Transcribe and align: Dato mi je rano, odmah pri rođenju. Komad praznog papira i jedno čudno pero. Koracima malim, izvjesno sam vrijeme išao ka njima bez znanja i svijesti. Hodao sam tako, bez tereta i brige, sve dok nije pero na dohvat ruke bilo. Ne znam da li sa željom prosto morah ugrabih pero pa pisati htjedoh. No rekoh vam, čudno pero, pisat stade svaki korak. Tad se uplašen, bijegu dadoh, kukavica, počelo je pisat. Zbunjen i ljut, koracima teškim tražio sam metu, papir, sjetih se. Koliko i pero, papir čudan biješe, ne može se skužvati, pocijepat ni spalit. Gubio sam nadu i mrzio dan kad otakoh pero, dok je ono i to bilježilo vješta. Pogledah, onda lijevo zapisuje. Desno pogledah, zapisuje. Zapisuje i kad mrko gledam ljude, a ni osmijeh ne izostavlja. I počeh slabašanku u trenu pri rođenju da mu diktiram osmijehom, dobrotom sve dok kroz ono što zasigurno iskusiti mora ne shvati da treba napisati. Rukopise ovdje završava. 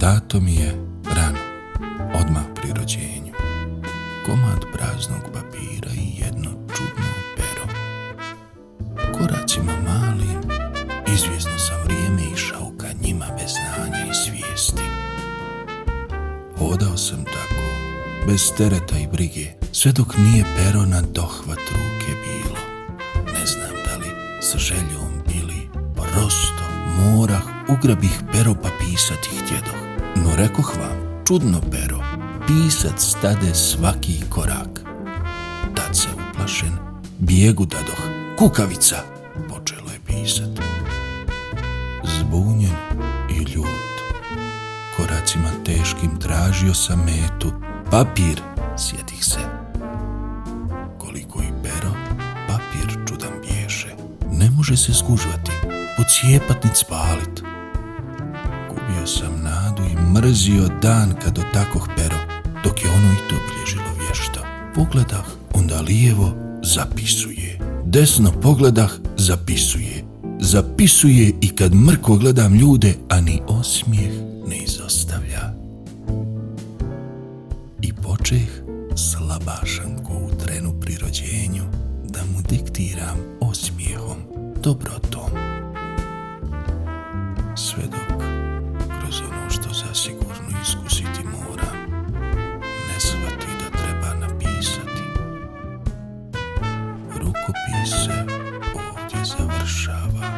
Dato 0.00 0.40
mi 0.40 0.54
je 0.54 0.70
rano, 1.16 1.38
odmah 2.20 2.42
pri 2.54 2.72
rođenju. 2.72 3.32
Komad 4.26 4.64
praznog 4.72 5.22
papira 5.32 5.90
i 5.94 6.20
jedno 6.22 6.50
čudno 6.50 7.08
pero. 7.36 7.66
Koracima 9.18 9.72
malim, 9.86 10.40
izvjesno 11.14 11.58
sam 11.58 11.76
vrijeme 11.84 12.22
išao 12.34 12.72
ka 12.78 12.86
njima 13.02 13.26
bez 13.38 13.50
znanja 13.50 14.10
i 14.10 14.14
svijesti. 14.14 14.82
Hodao 16.58 16.96
sam 16.96 17.24
tako, 17.24 17.62
bez 18.26 18.52
tereta 18.56 18.98
i 18.98 19.06
brige, 19.06 19.52
sve 19.72 19.92
dok 19.92 20.16
nije 20.18 20.44
pero 20.56 20.86
na 20.86 21.00
dohvat 21.00 21.58
ruke 21.58 22.12
bilo. 22.24 22.56
Ne 23.32 23.46
znam 23.46 23.74
da 23.84 23.96
li 23.96 24.10
sa 24.40 24.58
željom 24.58 24.99
prosto 26.20 26.64
morah 26.96 27.42
ugrabih 27.68 28.20
pero 28.32 28.54
pa 28.54 28.68
pisati 28.78 29.28
htjedoh. 29.40 29.80
No 30.16 30.36
rekoh 30.36 30.76
vam, 30.76 31.24
čudno 31.28 31.60
pero, 31.70 32.00
pisat 32.46 33.00
stade 33.00 33.54
svaki 33.54 34.20
korak. 34.28 34.80
Tad 35.74 35.96
se 35.96 36.08
uplašen, 36.12 36.72
bijegu 37.18 37.66
dadoh, 37.66 38.02
kukavica, 38.38 38.96
počelo 39.48 39.90
je 39.92 40.00
pisat. 40.06 40.60
Zbunjen 42.04 42.76
i 43.30 43.38
ljut, 43.38 43.96
koracima 44.96 45.50
teškim 45.64 46.18
tražio 46.18 46.74
sam 46.74 47.04
metu, 47.04 47.52
papir, 47.90 48.40
sjetih 48.76 49.24
se. 49.24 49.40
Koliko 50.98 51.42
i 51.42 51.52
pero, 51.62 51.92
papir 52.48 52.98
čudan 53.08 53.32
biješe, 53.42 53.94
ne 54.32 54.50
može 54.50 54.76
se 54.76 54.94
skužvati, 54.94 55.59
pocijepat 55.96 56.64
ni 56.64 56.70
spalit. 56.74 57.42
Gubio 58.68 59.06
sam 59.06 59.42
nadu 59.42 59.82
i 59.82 59.96
mrzio 60.14 60.68
dan 60.82 61.14
kad 61.24 61.38
otakoh 61.38 61.88
pero, 61.96 62.16
dok 62.64 62.84
je 62.84 62.90
ono 62.90 63.12
i 63.12 63.28
to 63.28 63.34
bilježilo 63.48 63.90
vješta. 63.98 64.40
Pogledah, 64.74 65.24
onda 65.54 65.80
lijevo 65.80 66.32
zapisuje. 66.62 67.58
Desno 67.84 68.32
pogledah, 68.32 68.90
zapisuje. 69.16 70.04
Zapisuje 70.40 71.32
i 71.40 71.48
kad 71.48 71.74
mrko 71.74 72.16
gledam 72.16 72.54
ljude, 72.54 72.94
a 73.08 73.20
ni 73.20 73.40
osmijeh 73.46 74.12
ne 74.46 74.56
izostavlja. 74.56 75.52
I 77.82 77.92
počeh 77.92 78.62
slabašanku 78.96 80.12
u 80.12 80.44
trenu 80.44 80.80
pri 80.80 80.96
rođenju 80.96 81.64
da 82.04 82.20
mu 82.24 82.42
diktiram 82.48 83.18
osmijehom, 83.40 84.18
dobrotom 84.62 85.49
sve 87.60 87.82
dok 87.86 88.18
kroz 89.00 89.20
ono 89.20 89.50
što 89.50 89.68
zasigurno 89.86 90.60
iskusiti 90.62 91.24
mora 91.24 91.72
ne 92.88 93.00
shvati 93.00 93.46
da 93.60 93.78
treba 93.78 94.26
napisati. 94.26 95.02
Rukopise 97.14 98.24
ovdje 98.74 99.24
završava. 99.24 100.29